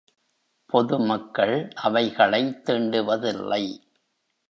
[0.65, 1.67] பொது மக்கள்
[1.83, 3.63] அவைகளைத் தீண்டுவதில்லை.